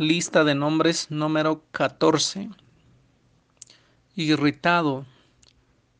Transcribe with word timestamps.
Lista 0.00 0.44
de 0.44 0.54
nombres 0.54 1.10
número 1.10 1.64
14. 1.72 2.50
Irritado. 4.14 5.04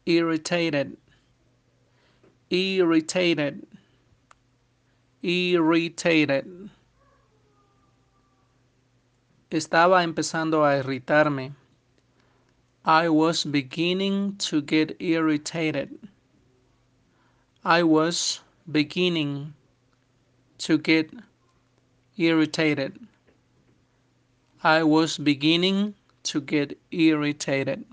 Irritated. 0.04 0.96
Irritated. 2.48 3.66
Irritated. 5.20 6.70
Estaba 9.50 10.04
empezando 10.04 10.64
a 10.64 10.76
irritarme. 10.76 11.56
I 12.84 13.08
was 13.08 13.44
beginning 13.44 14.36
to 14.36 14.62
get 14.62 14.94
irritated. 15.00 15.98
I 17.64 17.82
was 17.82 18.42
beginning 18.70 19.54
to 20.58 20.78
get 20.78 21.10
irritated. 22.16 23.08
I 24.62 24.82
was 24.82 25.18
beginning 25.18 25.94
to 26.24 26.40
get 26.40 26.76
irritated. 26.90 27.84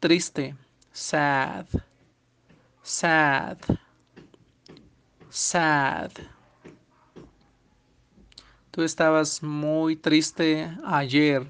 Triste, 0.00 0.54
sad, 0.90 1.66
sad, 2.82 3.58
sad. 5.28 6.12
Tú 8.72 8.82
estabas 8.82 9.42
muy 9.42 9.96
triste 9.96 10.78
ayer. 10.82 11.46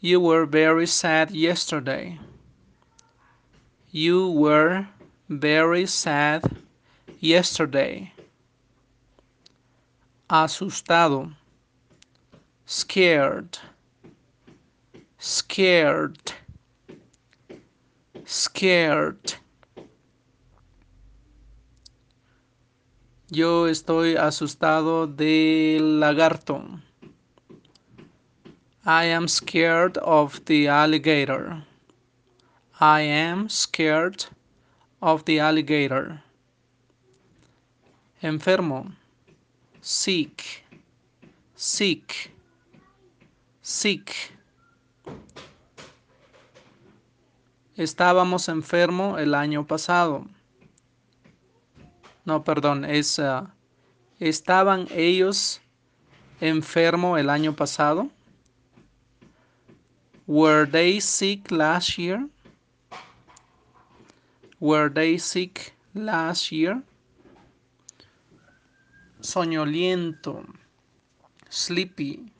You 0.00 0.20
were 0.20 0.46
very 0.46 0.86
sad 0.86 1.30
yesterday. 1.30 2.18
You 3.90 4.30
were 4.30 4.88
very 5.28 5.84
sad 5.84 6.56
yesterday. 7.20 8.14
Asustado 10.30 11.32
scared, 12.66 13.58
scared, 15.18 16.32
scared. 18.24 19.34
Yo 23.30 23.66
estoy 23.66 24.16
asustado 24.16 25.06
del 25.06 26.00
lagarto. 26.00 26.80
I 28.84 29.04
am 29.04 29.28
scared 29.28 29.96
of 29.98 30.44
the 30.44 30.68
alligator. 30.68 31.64
I 32.80 33.02
am 33.02 33.48
scared 33.48 34.26
of 35.00 35.24
the 35.24 35.38
alligator. 35.38 36.22
Enfermo. 38.22 38.92
Sick. 39.80 40.64
Sick 41.54 42.31
sick. 43.72 44.12
Estábamos 47.74 48.48
enfermo 48.48 49.18
el 49.18 49.34
año 49.34 49.66
pasado. 49.66 50.26
No, 52.26 52.44
perdón, 52.44 52.84
es 52.84 53.18
uh, 53.18 53.48
estaban 54.20 54.86
ellos 54.90 55.60
enfermo 56.40 57.16
el 57.16 57.30
año 57.30 57.56
pasado. 57.56 58.10
Were 60.26 60.66
they 60.66 61.00
sick 61.00 61.50
last 61.50 61.96
year? 61.96 62.28
Were 64.60 64.90
they 64.90 65.18
sick 65.18 65.74
last 65.94 66.52
year? 66.52 66.82
Soñoliento. 69.20 70.44
Sleepy 71.48 72.32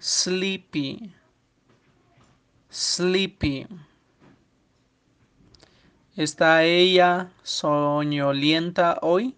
sleepy, 0.00 1.12
sleepy. 2.70 3.66
¿Está 6.16 6.64
ella 6.64 7.30
soñolienta 7.42 8.98
hoy? 9.02 9.36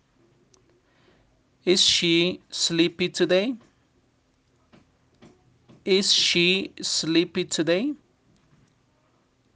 Is 1.65 1.81
she 1.81 2.41
sleepy 2.51 3.09
today? 3.09 3.57
Is 5.85 6.13
she 6.13 6.73
sleepy 6.81 7.45
today? 7.45 7.95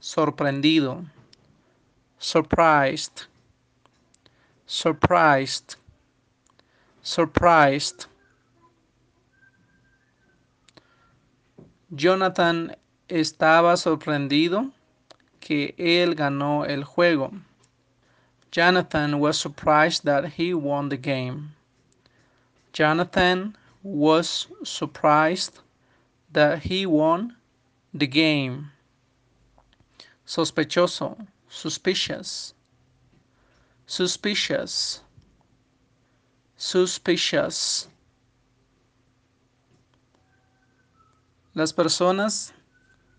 Sorprendido. 0.01 1.05
Surprised. 2.19 3.27
Surprised. 4.65 5.75
Surprised. 7.01 8.07
Jonathan 11.95 12.75
estaba 13.07 13.77
sorprendido 13.77 14.71
que 15.39 15.73
él 15.77 16.15
ganó 16.15 16.65
el 16.65 16.83
juego. 16.83 17.31
Jonathan 18.51 19.19
was 19.19 19.37
surprised 19.37 20.03
that 20.03 20.33
he 20.37 20.53
won 20.53 20.89
the 20.89 20.97
game. 20.97 21.53
Jonathan 22.73 23.55
was 23.83 24.47
surprised 24.63 25.59
that 26.31 26.63
he 26.63 26.85
won 26.85 27.37
the 27.93 28.07
game. 28.07 28.71
Sospechoso, 30.25 31.27
suspicious. 31.47 32.53
Suspicious. 33.85 35.01
Suspicious. 36.57 37.87
Las 41.57 41.73
personas 41.73 42.53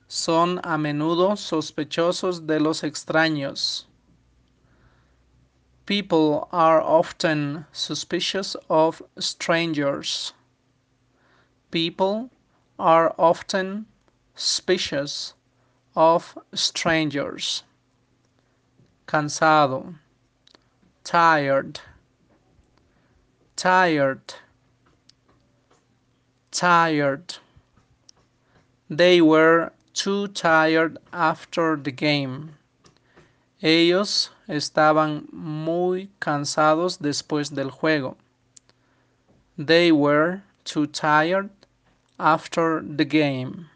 son 0.07 0.61
a 0.63 0.79
menudo 0.79 1.35
sospechosos 1.37 2.47
de 2.47 2.61
los 2.61 2.85
extraños. 2.85 3.87
People 5.87 6.47
are 6.53 6.81
often 6.81 7.67
suspicious 7.73 8.55
of 8.71 9.03
strangers. 9.19 10.35
People 11.73 12.31
are 12.79 13.13
often 13.19 13.87
suspicious 14.37 15.35
of 15.97 16.39
strangers. 16.55 17.65
Cansado. 19.09 19.97
Tired. 21.03 21.81
Tired. 23.57 24.35
Tired. 26.53 27.39
They 28.91 29.21
were 29.21 29.73
too 29.93 30.29
tired 30.29 30.97
after 31.13 31.77
the 31.77 31.91
game. 31.91 32.55
Ellos 33.63 34.31
estaban 34.49 35.29
muy 35.33 36.09
cansados 36.21 36.99
después 36.99 37.55
del 37.55 37.71
juego. 37.71 38.17
They 39.59 39.93
were 39.93 40.43
too 40.65 40.87
tired 40.87 41.51
after 42.19 42.81
the 42.81 43.05
game. 43.05 43.69